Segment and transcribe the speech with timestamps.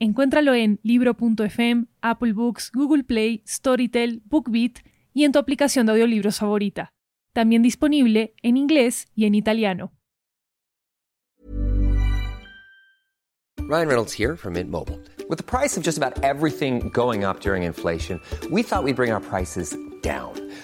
[0.00, 4.78] Encuéntralo en libro.fm, Apple Books, Google Play, Storytel, BookBeat
[5.12, 6.92] y en tu aplicación de audiolibros favorita.
[7.32, 9.92] También disponible en inglés y en italiano.
[13.68, 14.98] Ryan Reynolds here from Mint Mobile.
[15.28, 18.20] With the price of just about everything going up during inflation,
[18.50, 20.32] we thought we'd bring our prices down.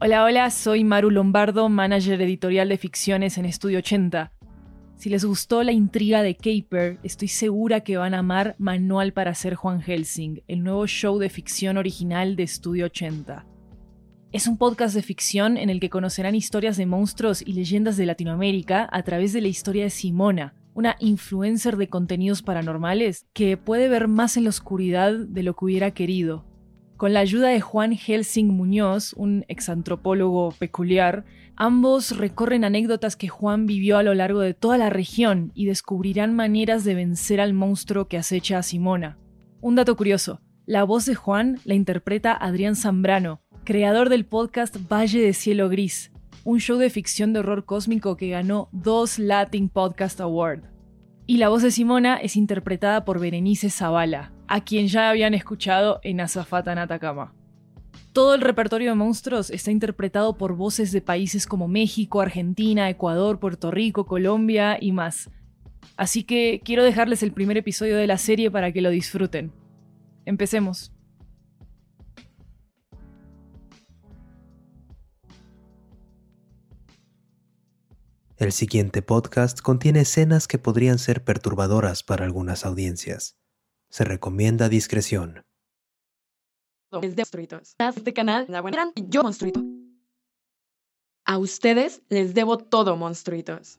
[0.00, 4.30] Hola, hola, soy Maru Lombardo, manager editorial de ficciones en Estudio 80.
[4.94, 9.34] Si les gustó la intriga de Caper, estoy segura que van a amar Manual para
[9.34, 13.44] ser Juan Helsing, el nuevo show de ficción original de Estudio 80.
[14.30, 18.06] Es un podcast de ficción en el que conocerán historias de monstruos y leyendas de
[18.06, 23.88] Latinoamérica a través de la historia de Simona, una influencer de contenidos paranormales que puede
[23.88, 26.47] ver más en la oscuridad de lo que hubiera querido.
[26.98, 31.24] Con la ayuda de Juan Helsing Muñoz, un exantropólogo peculiar,
[31.54, 36.34] ambos recorren anécdotas que Juan vivió a lo largo de toda la región y descubrirán
[36.34, 39.16] maneras de vencer al monstruo que acecha a Simona.
[39.60, 45.20] Un dato curioso, la voz de Juan la interpreta Adrián Zambrano, creador del podcast Valle
[45.20, 46.10] de Cielo Gris,
[46.42, 50.64] un show de ficción de horror cósmico que ganó dos Latin Podcast Award.
[51.26, 56.00] Y la voz de Simona es interpretada por Berenice Zavala, a quien ya habían escuchado
[56.02, 57.34] en Azafata en Atacama.
[58.12, 63.38] Todo el repertorio de monstruos está interpretado por voces de países como México, Argentina, Ecuador,
[63.38, 65.30] Puerto Rico, Colombia y más.
[65.96, 69.52] Así que quiero dejarles el primer episodio de la serie para que lo disfruten.
[70.24, 70.92] Empecemos.
[78.36, 83.36] El siguiente podcast contiene escenas que podrían ser perturbadoras para algunas audiencias.
[83.90, 85.42] Se recomienda discreción.
[87.02, 87.74] Es de monstruitos.
[87.78, 89.62] Este canal, la buena yo monstruito.
[91.24, 93.78] A ustedes les debo todo, monstruitos.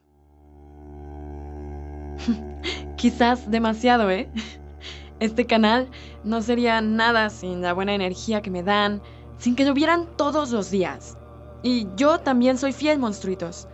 [2.97, 4.29] Quizás demasiado, ¿eh?
[5.19, 5.89] Este canal
[6.23, 9.01] no sería nada sin la buena energía que me dan,
[9.37, 11.17] sin que llovieran todos los días.
[11.61, 13.67] Y yo también soy fiel, monstruitos.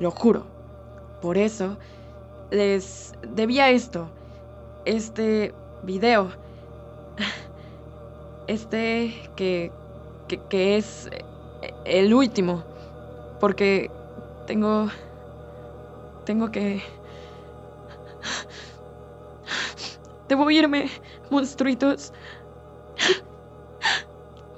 [0.00, 0.46] Lo juro.
[1.20, 1.78] Por eso,
[2.50, 4.10] les debía esto.
[4.84, 6.30] Este video.
[8.46, 9.70] Este que,
[10.48, 11.08] que, es
[11.84, 12.64] el último.
[13.40, 13.90] Porque
[14.46, 14.88] tengo...
[16.24, 16.82] Tengo que...
[20.28, 20.88] Debo irme,
[21.30, 22.12] monstruitos.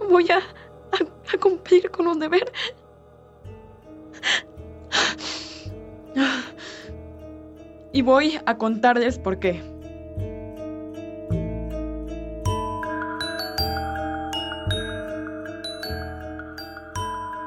[0.08, 2.52] Voy a, a cumplir con un deber.
[7.92, 9.73] Y voy a contarles por qué.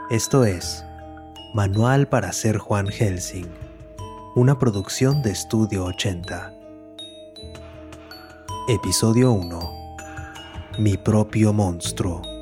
[0.09, 0.85] Esto es
[1.53, 3.47] Manual para ser Juan Helsing,
[4.35, 6.53] una producción de Estudio 80.
[8.69, 9.97] Episodio 1.
[10.79, 12.36] Mi propio monstruo.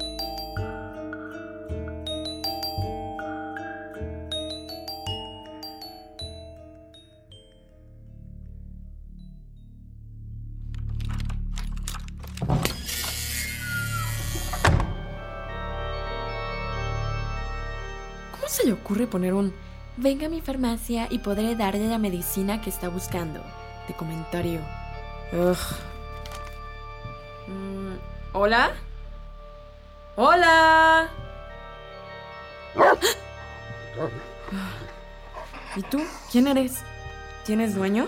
[18.55, 19.53] Se le ocurre poner un
[19.97, 23.43] venga a mi farmacia y podré darle la medicina que está buscando?
[23.87, 24.61] De comentario.
[25.34, 25.57] Ugh.
[27.47, 27.96] Mm,
[28.31, 28.72] ¿Hola?
[30.16, 31.09] ¡Hola!
[35.75, 36.02] ¿Y tú?
[36.31, 36.81] ¿Quién eres?
[37.46, 38.07] ¿Tienes dueño?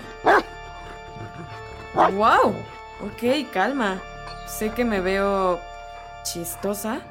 [1.94, 2.54] ¡Wow!
[3.04, 3.22] Ok,
[3.52, 4.00] calma.
[4.46, 5.60] Sé que me veo
[6.22, 7.02] chistosa,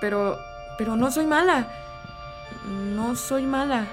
[0.00, 0.36] pero.
[0.76, 1.66] pero no soy mala.
[3.00, 3.88] No soy mala.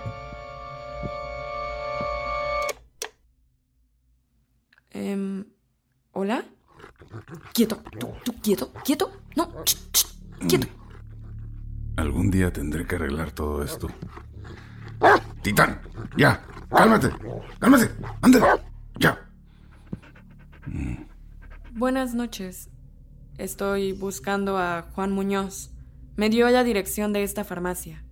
[4.92, 5.46] Em,
[6.12, 6.44] ¿Hola?
[7.54, 9.10] Quieto, tú, tú, quieto, quieto.
[9.38, 10.08] No, ch, ch,
[10.50, 10.68] quieto.
[11.96, 13.88] Algún día tendré que arreglar todo esto.
[15.42, 15.80] Titán,
[16.18, 17.10] ya, cálmate,
[17.60, 17.90] cálmate,
[18.22, 18.46] ándale,
[19.00, 19.26] ya.
[21.72, 22.70] Buenas noches.
[23.38, 25.72] Estoy buscando a Juan Muñoz.
[26.18, 28.04] Me dio la dirección de esta farmacia.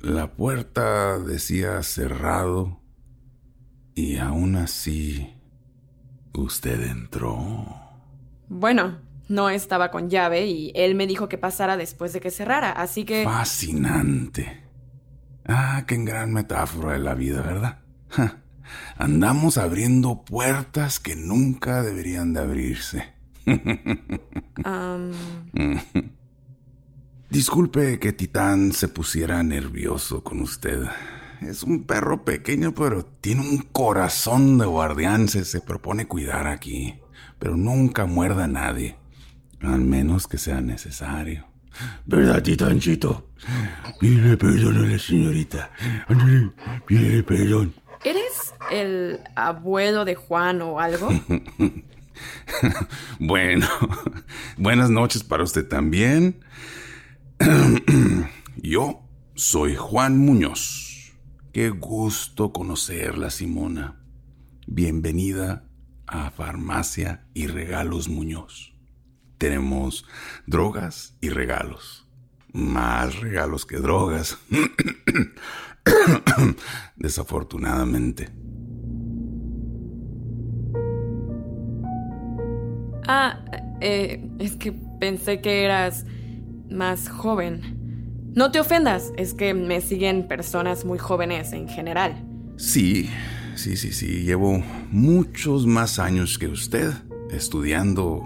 [0.00, 2.80] La puerta decía cerrado
[3.94, 5.34] y aún así
[6.32, 7.66] usted entró.
[8.48, 12.70] Bueno, no estaba con llave y él me dijo que pasara después de que cerrara,
[12.70, 13.24] así que...
[13.24, 14.64] Fascinante.
[15.46, 17.80] Ah, qué gran metáfora de la vida, ¿verdad?
[18.10, 18.42] Ja,
[18.96, 23.14] andamos abriendo puertas que nunca deberían de abrirse.
[24.64, 25.12] am,
[27.30, 30.82] Disculpe que Titán se pusiera nervioso con usted.
[31.42, 35.28] Es un perro pequeño, pero tiene un corazón de guardián.
[35.28, 36.98] Se, se propone cuidar aquí,
[37.38, 38.96] pero nunca muerda a nadie.
[39.60, 41.46] Al menos que sea necesario.
[42.06, 43.28] ¿Verdad, Titancito?
[44.00, 45.70] Pide perdón a la señorita.
[46.08, 46.50] Ándale,
[46.86, 47.74] pide perdón.
[48.04, 51.08] ¿Eres el abuelo de Juan o algo?
[53.20, 53.68] Bueno,
[54.56, 56.40] buenas noches para usted también.
[58.62, 59.02] Yo
[59.34, 61.12] soy Juan Muñoz.
[61.52, 64.02] Qué gusto conocerla, Simona.
[64.66, 65.64] Bienvenida
[66.06, 68.74] a Farmacia y Regalos Muñoz.
[69.38, 70.04] Tenemos
[70.46, 72.06] drogas y regalos.
[72.52, 74.38] Más regalos que drogas.
[76.96, 78.30] Desafortunadamente.
[83.06, 83.42] Ah,
[83.80, 86.04] eh, es que pensé que eras
[86.70, 88.32] más joven.
[88.34, 92.24] No te ofendas, es que me siguen personas muy jóvenes en general.
[92.56, 93.08] Sí,
[93.54, 94.24] sí, sí, sí.
[94.24, 96.92] Llevo muchos más años que usted
[97.30, 98.22] estudiando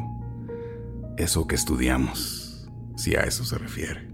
[1.16, 4.08] eso que estudiamos, si a eso se refiere.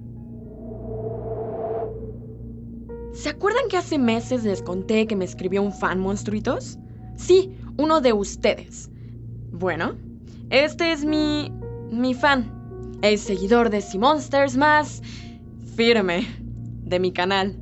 [3.13, 6.79] ¿Se acuerdan que hace meses les conté que me escribió un fan, monstruitos?
[7.17, 8.91] Sí, uno de ustedes.
[9.51, 9.97] Bueno,
[10.51, 11.53] este es mi.
[11.91, 12.57] mi fan.
[13.00, 15.03] El seguidor de Sea Monsters más.
[15.77, 16.27] firme
[16.83, 17.56] de mi canal.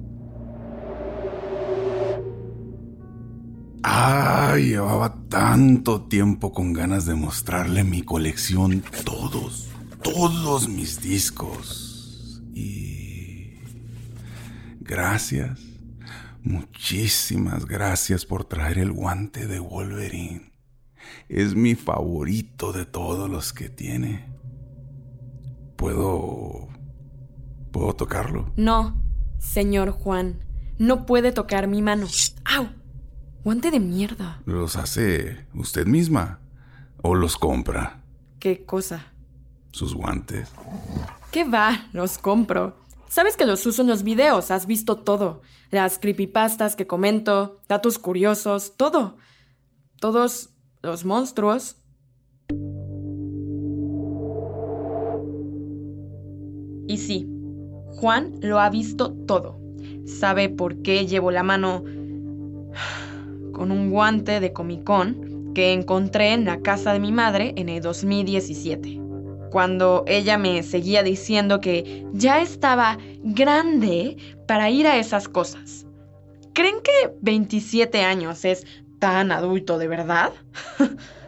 [3.82, 9.68] Ay, llevaba tanto tiempo con ganas de mostrarle mi colección, todos,
[10.02, 12.42] todos mis discos.
[12.54, 13.58] Y...
[14.80, 15.60] Gracias,
[16.42, 20.50] muchísimas gracias por traer el guante de Wolverine.
[21.28, 24.24] Es mi favorito de todos los que tiene.
[25.76, 26.68] ¿Puedo...
[27.70, 28.50] ¿Puedo tocarlo?
[28.56, 29.00] No,
[29.38, 30.40] señor Juan.
[30.78, 32.06] No puede tocar mi mano.
[32.44, 32.68] ¡Au!
[33.44, 34.42] Guante de mierda.
[34.44, 36.40] ¿Los hace usted misma?
[37.02, 38.02] ¿O los compra?
[38.40, 39.12] ¿Qué cosa?
[39.72, 40.50] Sus guantes.
[41.30, 41.86] ¿Qué va?
[41.92, 42.76] Los compro.
[43.08, 45.42] Sabes que los uso en los videos, has visto todo.
[45.70, 49.16] Las creepypastas que comento, datos curiosos, todo.
[50.00, 50.50] Todos
[50.82, 51.76] los monstruos.
[56.86, 57.28] Y sí,
[57.96, 59.58] Juan lo ha visto todo.
[60.04, 61.82] Sabe por qué llevo la mano
[63.52, 67.70] con un guante de Comic Con que encontré en la casa de mi madre en
[67.70, 69.00] el 2017.
[69.50, 75.86] Cuando ella me seguía diciendo que ya estaba grande para ir a esas cosas.
[76.52, 78.66] ¿Creen que 27 años es
[78.98, 80.32] tan adulto de verdad?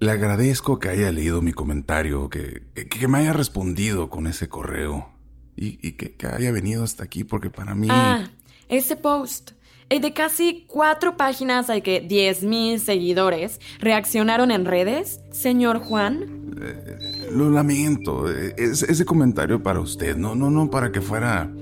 [0.00, 4.48] Le agradezco que haya leído mi comentario, que, que, que me haya respondido con ese
[4.48, 5.10] correo
[5.56, 7.88] y, y que, que, haya venido hasta aquí porque para mí...
[7.90, 8.30] Ah,
[8.70, 9.52] ese post.
[9.90, 16.54] El de casi cuatro páginas al que 10.000 seguidores reaccionaron en redes, señor Juan.
[16.62, 18.30] Eh, lo lamento.
[18.30, 21.52] Es, ese comentario para usted, no, no, no para que fuera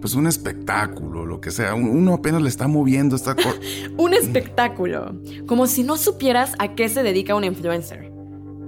[0.00, 1.74] pues un espectáculo, lo que sea.
[1.74, 3.54] Uno apenas le está moviendo esta cosa.
[3.96, 5.20] un espectáculo.
[5.46, 8.10] Como si no supieras a qué se dedica un influencer.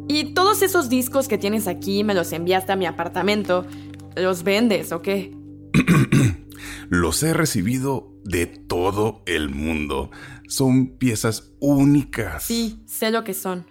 [0.08, 3.66] Y todos esos discos que tienes aquí me los enviaste a mi apartamento.
[4.14, 5.34] ¿Los vendes o qué?
[6.90, 10.10] los he recibido de todo el mundo.
[10.48, 12.42] Son piezas únicas.
[12.42, 13.66] Sí, sé lo que son.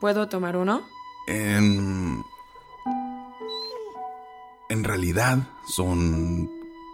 [0.00, 0.82] ¿Puedo tomar uno?
[1.26, 2.22] En...
[4.70, 6.50] En realidad son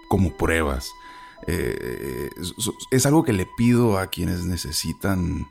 [0.08, 0.92] como pruebas.
[1.46, 2.30] Eh,
[2.90, 5.46] es algo que le pido a quienes necesitan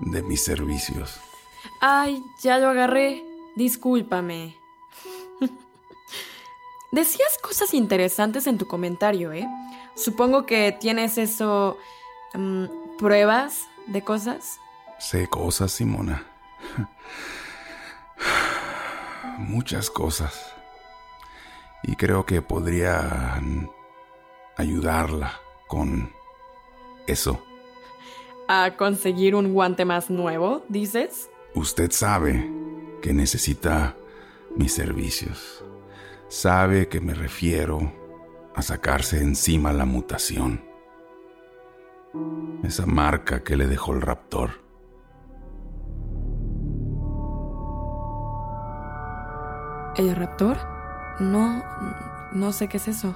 [0.00, 1.20] de mis servicios.
[1.80, 3.24] Ay, ya lo agarré.
[3.56, 4.56] Discúlpame.
[6.92, 9.46] Decías cosas interesantes en tu comentario, ¿eh?
[9.94, 11.76] Supongo que tienes eso...
[12.32, 12.68] Um,
[13.00, 14.60] pruebas de cosas.
[14.98, 16.26] Sé cosas, Simona.
[19.38, 20.49] muchas cosas.
[21.82, 23.70] Y creo que podrían
[24.56, 25.32] ayudarla
[25.66, 26.12] con
[27.06, 27.42] eso.
[28.48, 31.30] ¿A conseguir un guante más nuevo, dices?
[31.54, 32.50] Usted sabe
[33.00, 33.96] que necesita
[34.56, 35.64] mis servicios.
[36.28, 37.92] Sabe que me refiero
[38.54, 40.64] a sacarse encima la mutación.
[42.64, 44.62] Esa marca que le dejó el raptor.
[49.96, 50.79] ¿El raptor?
[51.20, 51.62] No,
[52.32, 53.14] no sé qué es eso.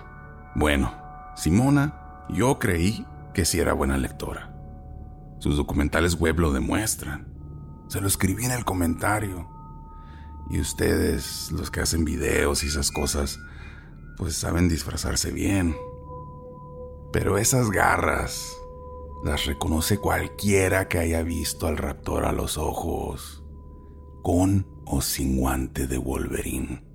[0.55, 0.93] Bueno,
[1.35, 4.55] Simona, yo creí que sí era buena lectora.
[5.39, 7.27] Sus documentales web lo demuestran.
[7.89, 9.51] Se lo escribí en el comentario.
[10.51, 13.39] Y ustedes, los que hacen videos y esas cosas,
[14.19, 15.75] pues saben disfrazarse bien.
[17.11, 18.47] Pero esas garras
[19.25, 23.43] las reconoce cualquiera que haya visto al raptor a los ojos,
[24.23, 26.94] con o sin guante de Wolverine.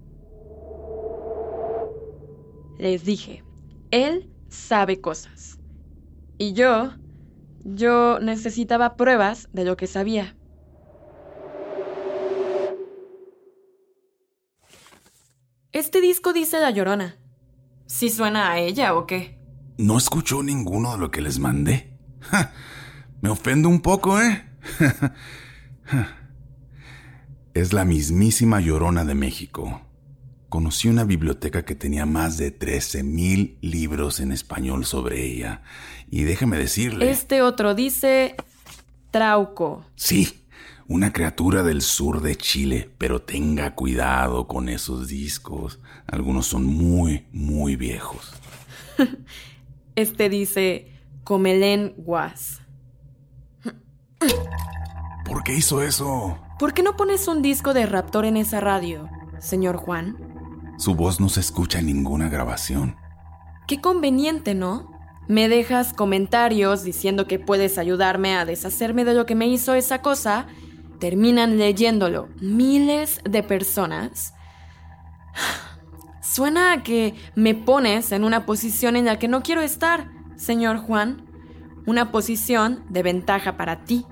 [2.79, 3.43] Les dije,
[3.91, 5.59] él sabe cosas.
[6.37, 6.93] Y yo,
[7.65, 10.37] yo necesitaba pruebas de lo que sabía.
[15.73, 17.17] Este disco dice La Llorona.
[17.85, 19.37] ¿Sí suena a ella o qué?
[19.77, 21.97] ¿No escuchó ninguno de lo que les mandé?
[23.21, 24.45] Me ofendo un poco, ¿eh?
[27.53, 29.88] es la mismísima Llorona de México.
[30.49, 35.61] Conocí una biblioteca que tenía más de 13.000 libros en español sobre ella.
[36.09, 37.11] Y déjeme decirle...
[37.11, 38.35] Este otro dice
[39.11, 39.85] Trauco.
[39.95, 40.43] Sí,
[40.87, 45.79] una criatura del sur de Chile, pero tenga cuidado con esos discos.
[46.07, 48.33] Algunos son muy, muy viejos.
[49.95, 50.91] este dice
[51.23, 52.61] Comelén Guas.
[55.25, 56.39] ¿Por qué hizo eso?
[56.57, 59.07] ¿Por qué no pones un disco de Raptor en esa radio,
[59.39, 60.17] señor Juan?
[60.79, 62.95] Su voz no se escucha en ninguna grabación.
[63.67, 64.91] Qué conveniente, ¿no?
[65.27, 70.01] Me dejas comentarios diciendo que puedes ayudarme a deshacerme de lo que me hizo esa
[70.01, 70.47] cosa
[70.99, 74.33] terminan leyéndolo miles de personas,
[76.21, 80.77] suena a que me pones en una posición en la que no quiero estar, señor
[80.77, 81.25] Juan.
[81.85, 84.05] Una posición de ventaja para ti.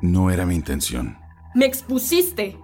[0.00, 1.18] No era mi intención.
[1.54, 2.58] Me expusiste.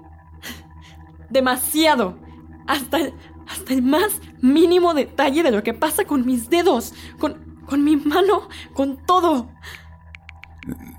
[1.28, 2.23] Demasiado.
[2.66, 3.14] Hasta el,
[3.48, 7.96] hasta el más mínimo detalle de lo que pasa con mis dedos, con, con mi
[7.96, 9.50] mano, con todo.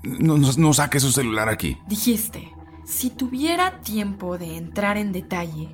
[0.02, 1.78] No, no, saque su celular aquí.
[1.88, 2.52] Dijiste,
[2.84, 5.72] si tuviera tiempo de entrar en detalle,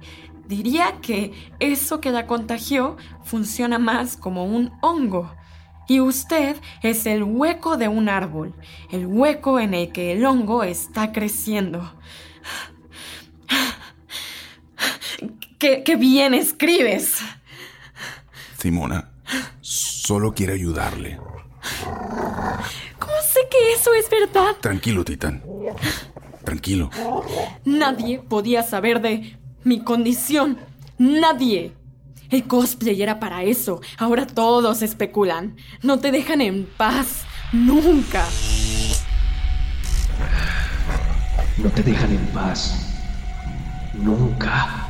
[0.48, 5.30] diría que eso que la contagió funciona más como un hongo.
[5.88, 8.54] Y usted es el hueco de un árbol,
[8.90, 11.92] el hueco en el que el hongo está creciendo.
[15.62, 17.20] ¡Qué, qué bien escribes!
[18.58, 19.12] Simona,
[19.60, 21.18] solo quiere ayudarle
[23.32, 24.56] sé que eso es verdad.
[24.60, 25.42] Tranquilo, Titán.
[26.44, 26.90] Tranquilo.
[27.64, 30.58] Nadie podía saber de mi condición.
[30.98, 31.72] Nadie.
[32.30, 33.80] El cosplay era para eso.
[33.98, 35.56] Ahora todos especulan.
[35.82, 37.24] No te dejan en paz.
[37.52, 38.24] Nunca.
[41.58, 42.74] No te dejan en paz.
[43.94, 44.81] Nunca.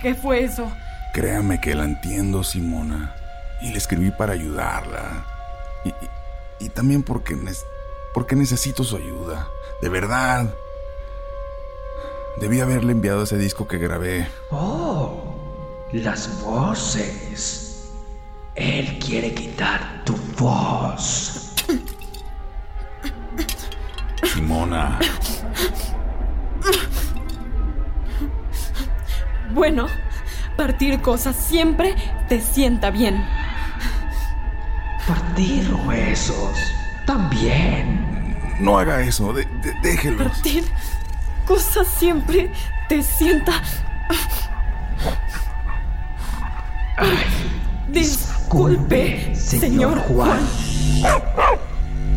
[0.00, 0.70] ¿Qué, fue eso?
[1.12, 3.14] Créame que la entiendo, Simona.
[3.60, 5.24] Y le escribí para ayudarla.
[5.84, 5.92] Y,
[6.64, 7.36] y también porque,
[8.14, 9.48] porque necesito su ayuda.
[9.82, 10.54] De verdad.
[12.38, 14.28] Debí haberle enviado ese disco que grabé.
[14.50, 15.34] Oh,
[15.92, 17.90] las voces.
[18.54, 21.54] Él quiere quitar tu voz.
[24.32, 24.98] Simona.
[29.52, 29.86] Bueno,
[30.56, 31.94] partir cosas siempre
[32.28, 33.24] te sienta bien.
[35.06, 36.56] Partir huesos.
[37.06, 38.36] También.
[38.60, 39.34] No haga eso.
[39.82, 40.24] déjelo.
[40.24, 40.64] Partir
[41.46, 42.52] cosas siempre
[42.88, 43.60] te sienta.
[47.88, 50.40] Disculpe, señor Juan.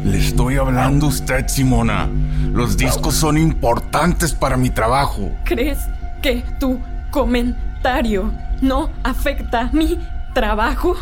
[0.04, 2.10] Le estoy hablando a usted, Simona.
[2.52, 5.32] Los discos son importantes para mi trabajo.
[5.46, 5.80] ¿Crees
[6.22, 6.80] que tu
[7.14, 10.00] comentario no afecta mi
[10.34, 10.98] trabajo?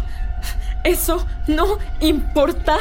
[0.84, 2.78] Eso no importa.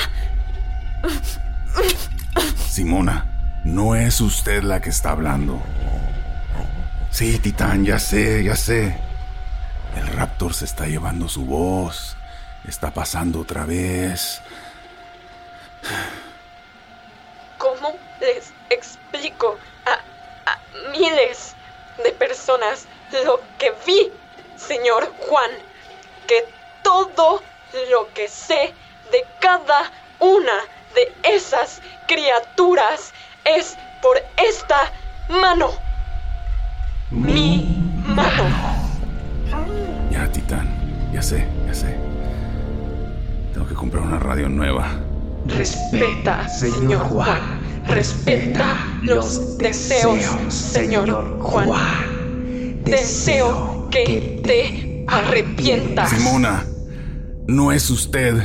[2.69, 3.27] Simona,
[3.63, 5.63] no es usted la que está hablando.
[7.13, 8.99] Sí, Titán, ya sé, ya sé.
[9.95, 12.17] El raptor se está llevando su voz.
[12.67, 14.43] Está pasando otra vez.
[17.59, 19.57] ¿Cómo les explico
[19.87, 21.55] a, a miles
[22.03, 22.87] de personas
[23.25, 24.11] lo que vi,
[24.57, 25.51] señor Juan,
[26.27, 26.45] que
[26.83, 27.43] todo
[27.91, 28.75] lo que sé
[29.13, 30.53] de cada una
[30.95, 33.13] de esas criaturas
[33.45, 34.93] es por esta
[35.29, 35.71] mano.
[37.11, 37.77] Mi
[38.07, 38.45] mano.
[40.11, 40.69] Ya, Titán.
[41.13, 41.97] Ya sé, ya sé.
[43.53, 44.89] Tengo que comprar una radio nueva.
[45.47, 47.61] Respeta, señor Juan.
[47.87, 52.20] Respeta los deseos, señor Juan.
[52.91, 56.11] Deseo que te arrepientas.
[56.11, 56.65] Simona,
[57.47, 58.43] no es usted.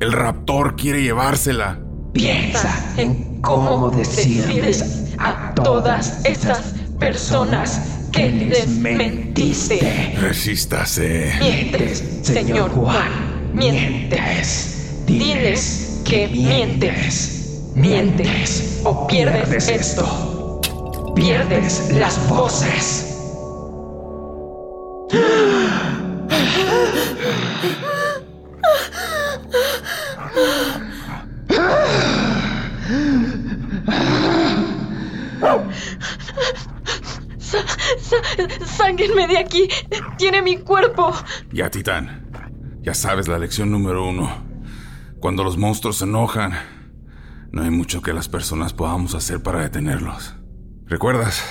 [0.00, 1.78] El raptor quiere llevársela.
[2.12, 10.14] Piensa en cómo decirles a todas esas personas que les mentiste.
[10.20, 11.32] Resístase.
[11.40, 13.52] Mientes, señor Juan.
[13.54, 15.02] Mientes.
[15.06, 17.70] Diles que mientes.
[17.74, 20.60] Mientes o pierdes esto.
[21.14, 23.11] Pierdes las voces.
[38.64, 39.68] Sáquenme de aquí.
[40.16, 41.12] Tiene mi cuerpo.
[41.52, 42.28] Ya, Titán.
[42.82, 44.30] Ya sabes la lección número uno.
[45.20, 46.52] Cuando los monstruos se enojan,
[47.52, 50.34] no hay mucho que las personas podamos hacer para detenerlos.
[50.86, 51.44] ¿Recuerdas?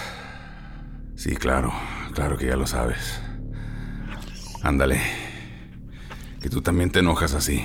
[1.15, 1.71] Sí, claro.
[2.13, 3.21] Claro que ya lo sabes.
[4.63, 4.99] Ándale.
[6.41, 7.63] Que tú también te enojas así.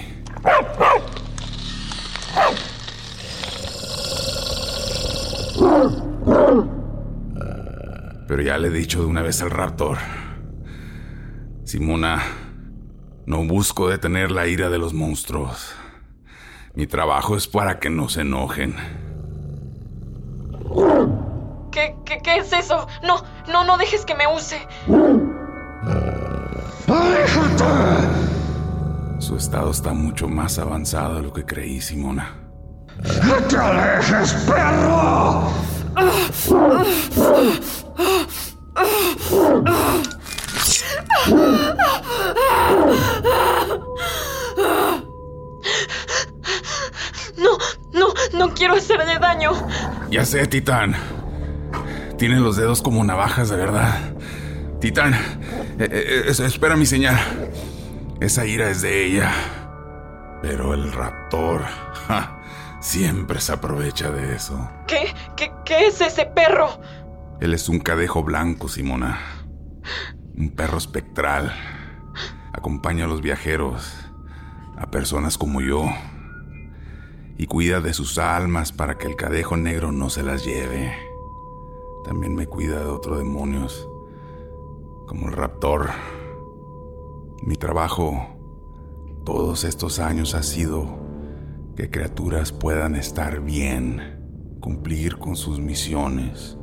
[8.26, 9.98] Pero ya le he dicho de una vez al raptor.
[11.64, 12.22] Simona,
[13.26, 15.74] no busco detener la ira de los monstruos.
[16.74, 18.74] Mi trabajo es para que no se enojen.
[21.70, 22.86] ¿Qué, qué, qué es eso?
[23.02, 24.66] No, no, no dejes que me use.
[29.18, 32.34] Su estado está mucho más avanzado de lo que creí, Simona.
[33.24, 35.50] ¡No te alejes, perro!
[47.36, 47.58] No,
[47.92, 49.52] no, no quiero hacerle daño.
[50.10, 50.94] Ya sé, Titán.
[52.18, 53.98] Tiene los dedos como navajas, de verdad.
[54.80, 55.14] Titán,
[55.78, 57.18] eh, eh, es- espera mi señal.
[58.20, 59.30] Esa ira es de ella.
[60.42, 61.62] Pero el raptor
[62.08, 62.40] ja,
[62.80, 64.70] siempre se aprovecha de eso.
[64.86, 66.80] ¿Qué, qué, qué es ese perro?
[67.40, 69.18] Él es un cadejo blanco, Simona.
[70.36, 71.52] Un perro espectral.
[72.52, 73.92] Acompaña a los viajeros,
[74.78, 75.84] a personas como yo.
[77.38, 80.92] Y cuida de sus almas para que el cadejo negro no se las lleve.
[82.04, 83.88] También me cuida de otros demonios,
[85.06, 85.90] como el raptor.
[87.42, 88.26] Mi trabajo
[89.24, 91.04] todos estos años ha sido
[91.74, 96.56] que criaturas puedan estar bien, cumplir con sus misiones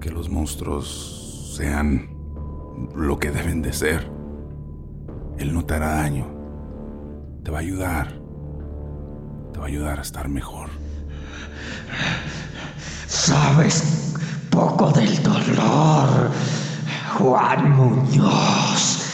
[0.00, 2.16] que los monstruos sean
[2.94, 4.10] lo que deben de ser.
[5.38, 6.26] Él no te hará daño.
[7.44, 8.19] Te va a ayudar.
[9.60, 10.70] Te va a ayudar a estar mejor.
[13.06, 14.14] Sabes
[14.50, 16.30] poco del dolor,
[17.18, 19.04] Juan Muñoz.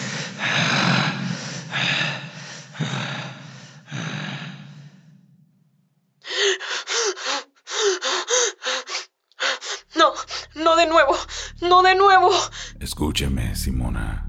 [9.97, 10.13] No,
[10.55, 11.17] no de nuevo,
[11.61, 12.31] no de nuevo.
[12.79, 14.29] Escúcheme, Simona.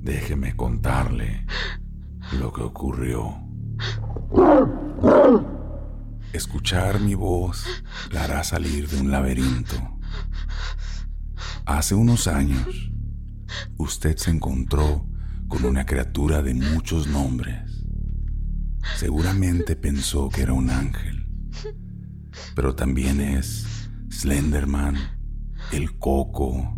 [0.00, 1.46] Déjeme contarle
[2.32, 3.38] lo que ocurrió.
[6.32, 7.64] Escuchar mi voz
[8.10, 9.76] la hará salir de un laberinto.
[11.64, 12.90] Hace unos años,
[13.76, 15.06] usted se encontró
[15.48, 17.84] con una criatura de muchos nombres.
[18.96, 21.26] Seguramente pensó que era un ángel,
[22.54, 23.66] pero también es
[24.10, 24.96] Slenderman,
[25.72, 26.76] el coco.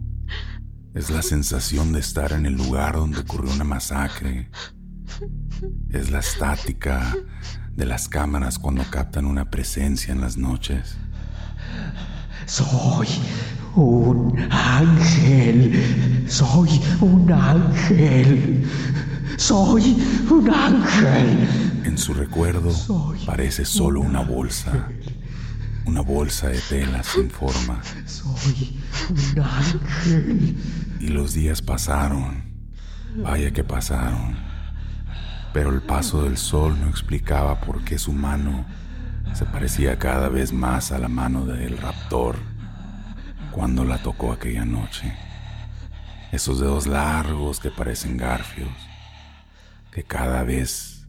[0.94, 4.50] Es la sensación de estar en el lugar donde ocurrió una masacre.
[5.90, 7.14] Es la estática
[7.76, 10.96] de las cámaras cuando captan una presencia en las noches.
[12.46, 13.08] Soy
[13.74, 16.24] un ángel.
[16.26, 18.66] Soy un ángel.
[19.36, 21.48] Soy un ángel.
[21.84, 22.72] En su recuerdo
[23.26, 24.88] parece solo una bolsa.
[25.84, 27.80] Una bolsa de tela sin forma.
[28.06, 30.56] Soy un ángel.
[30.98, 32.42] Y los días pasaron.
[33.22, 34.45] Vaya que pasaron.
[35.56, 38.66] Pero el paso del sol no explicaba por qué su mano
[39.32, 42.36] se parecía cada vez más a la mano del raptor
[43.52, 45.16] cuando la tocó aquella noche.
[46.30, 48.68] Esos dedos largos que parecen garfios,
[49.92, 51.06] que cada vez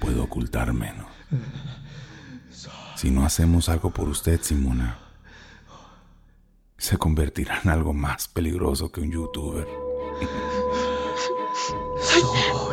[0.00, 1.08] puedo ocultar menos.
[2.96, 4.96] Si no hacemos algo por usted, Simona,
[6.78, 9.68] se convertirá en algo más peligroso que un youtuber.
[12.02, 12.69] Soy,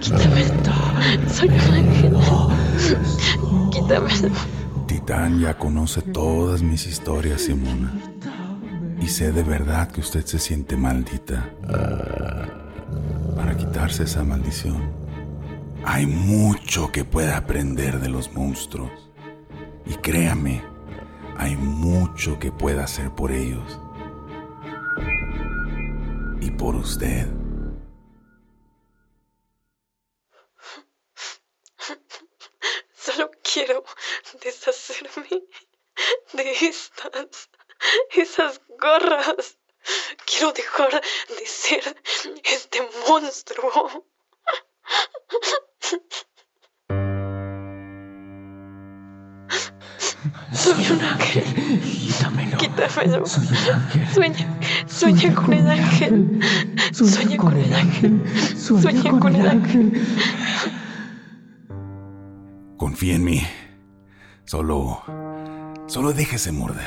[0.00, 0.74] Quítamelo.
[1.28, 2.16] Soy un ángel.
[3.70, 4.34] Quítamelo.
[4.86, 7.92] Titán ya conoce todas mis historias, Simona.
[9.00, 11.50] Y sé de verdad que usted se siente maldita.
[13.36, 14.90] Para quitarse esa maldición,
[15.84, 19.10] hay mucho que puede aprender de los monstruos.
[19.84, 20.62] Y créame,
[21.36, 23.80] hay mucho que pueda hacer por ellos.
[26.52, 27.26] Por usted.
[32.96, 33.84] Solo quiero
[34.42, 35.42] deshacerme
[36.32, 37.50] de estas,
[38.10, 39.58] esas gorras.
[40.24, 41.02] Quiero dejar
[41.38, 42.02] de ser
[42.44, 44.06] este monstruo.
[50.56, 51.44] Soy un ángel.
[51.82, 52.56] Quítamelo.
[52.56, 53.26] Quítamelo.
[53.26, 54.08] Soy un ángel.
[54.14, 56.40] Sueña, sueña con el ángel.
[56.92, 58.22] Sueña con el ángel.
[58.56, 59.92] Sueña con el ángel.
[62.78, 63.46] Confía en mí.
[64.44, 65.02] Solo.
[65.86, 66.86] Solo déjese morder.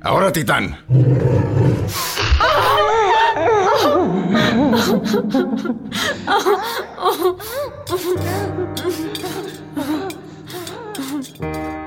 [0.00, 0.78] Ahora, Titán.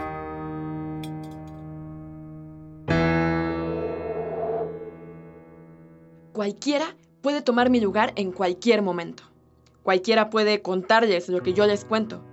[6.42, 9.22] Cualquiera puede tomar mi lugar en cualquier momento.
[9.84, 12.26] Cualquiera puede contarles lo que yo les cuento.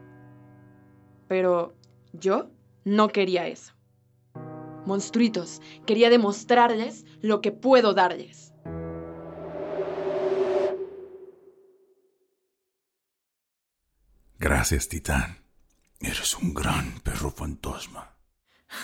[1.28, 1.74] Pero
[2.14, 2.48] yo
[2.86, 3.74] no quería eso.
[4.86, 8.54] Monstruitos, quería demostrarles lo que puedo darles.
[14.38, 15.44] Gracias, Titán.
[16.00, 18.16] Eres un gran perro fantasma.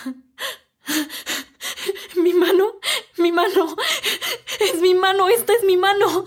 [2.22, 2.73] Mi mano,
[3.18, 3.76] mi mano,
[4.60, 6.24] es mi mano, esta es mi mano.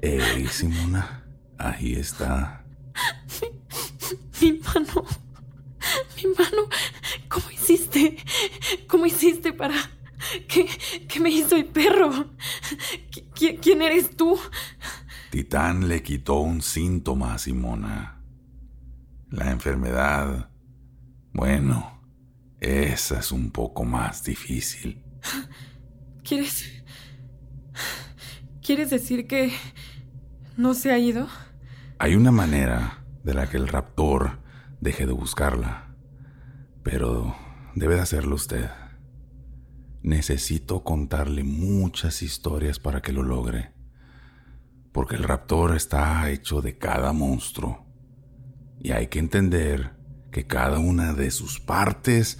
[0.00, 1.24] Ey, Simona.
[1.58, 2.64] Ahí está.
[4.40, 5.04] Mi mano,
[6.16, 6.68] mi mano,
[7.28, 8.16] ¿cómo hiciste?
[8.86, 9.74] ¿Cómo hiciste para...
[10.48, 10.68] ¿Qué,
[11.08, 12.10] qué me hizo el perro?
[13.10, 14.38] ¿Qui- qui- ¿Quién eres tú?
[15.30, 18.20] Titán le quitó un síntoma a Simona.
[19.30, 20.50] La enfermedad.
[21.32, 22.00] Bueno,
[22.60, 25.04] esa es un poco más difícil.
[26.28, 26.70] ¿Quieres...
[28.60, 29.50] ¿Quieres decir que
[30.58, 31.26] no se ha ido?
[31.98, 34.42] Hay una manera de la que el raptor
[34.78, 35.94] deje de buscarla,
[36.82, 37.34] pero
[37.74, 38.68] debe de hacerlo usted.
[40.02, 43.72] Necesito contarle muchas historias para que lo logre,
[44.92, 47.86] porque el raptor está hecho de cada monstruo
[48.78, 49.96] y hay que entender
[50.30, 52.38] que cada una de sus partes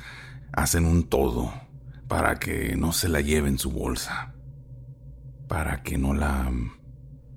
[0.53, 1.67] hacen un todo
[2.09, 4.35] para que no se la lleve en su bolsa,
[5.47, 6.51] para que no la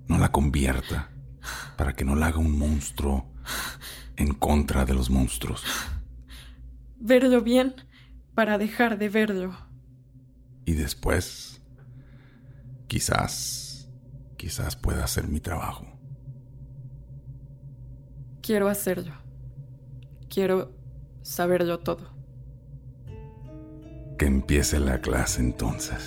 [0.07, 1.11] no la convierta,
[1.77, 3.31] para que no la haga un monstruo
[4.15, 5.63] en contra de los monstruos.
[6.99, 7.75] Verlo bien
[8.35, 9.55] para dejar de verlo.
[10.65, 11.61] Y después,
[12.87, 13.89] quizás,
[14.37, 15.87] quizás pueda hacer mi trabajo.
[18.41, 19.13] Quiero hacerlo.
[20.29, 20.75] Quiero
[21.21, 22.20] saberlo todo.
[24.21, 25.97] Que empiece la clase entonces.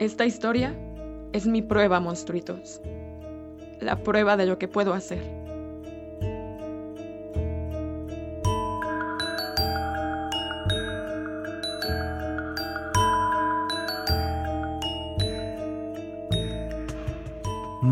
[0.00, 0.74] Esta historia
[1.32, 2.80] es mi prueba, monstruitos.
[3.78, 5.35] La prueba de lo que puedo hacer.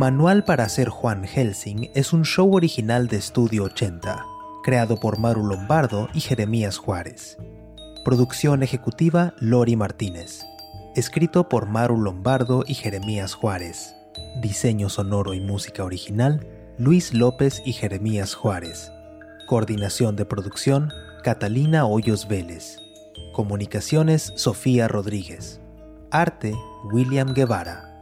[0.04, 4.22] Manual para ser Juan Helsing es un show original de Estudio 80,
[4.62, 7.38] creado por Maru Lombardo y Jeremías Juárez.
[8.04, 10.44] Producción ejecutiva Lori Martínez.
[10.94, 13.96] Escrito por Maru Lombardo y Jeremías Juárez.
[14.42, 18.92] Diseño sonoro y música original Luis López y Jeremías Juárez.
[19.46, 22.76] Coordinación de producción Catalina Hoyos Vélez.
[23.32, 25.62] Comunicaciones Sofía Rodríguez.
[26.10, 26.52] Arte
[26.92, 27.93] William Guevara.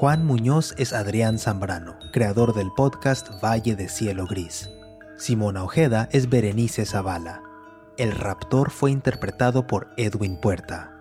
[0.00, 4.70] Juan Muñoz es Adrián Zambrano, creador del podcast Valle de Cielo Gris.
[5.18, 7.42] Simona Ojeda es Berenice Zavala.
[7.98, 10.96] El raptor fue interpretado por Edwin Puerta.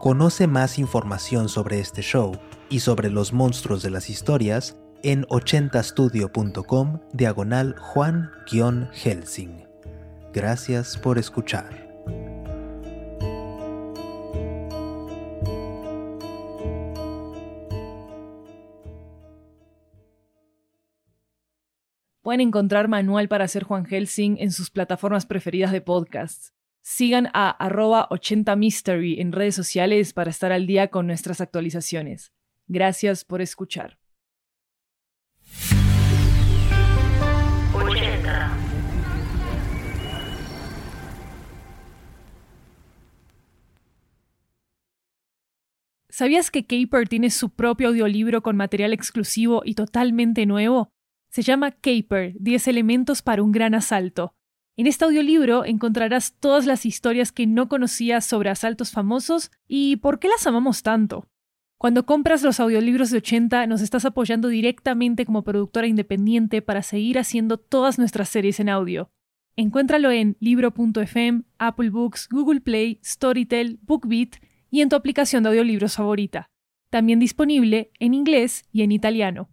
[0.00, 2.32] Conoce más información sobre este show
[2.70, 9.66] y sobre los monstruos de las historias en 80studio.com diagonal Juan-Helsing.
[10.32, 11.81] Gracias por escuchar.
[22.22, 26.54] Pueden encontrar manual para hacer Juan Helsing en sus plataformas preferidas de podcasts.
[26.80, 32.32] Sigan a arroba 80mystery en redes sociales para estar al día con nuestras actualizaciones.
[32.68, 33.98] Gracias por escuchar.
[46.08, 50.91] ¿Sabías que Caper tiene su propio audiolibro con material exclusivo y totalmente nuevo?
[51.32, 54.34] Se llama Caper, 10 elementos para un gran asalto.
[54.76, 60.18] En este audiolibro encontrarás todas las historias que no conocías sobre asaltos famosos y por
[60.18, 61.26] qué las amamos tanto.
[61.78, 67.18] Cuando compras los audiolibros de 80 nos estás apoyando directamente como productora independiente para seguir
[67.18, 69.10] haciendo todas nuestras series en audio.
[69.56, 74.36] Encuéntralo en libro.fm, Apple Books, Google Play, Storytel, BookBeat
[74.70, 76.50] y en tu aplicación de audiolibros favorita.
[76.90, 79.48] También disponible en inglés y en italiano.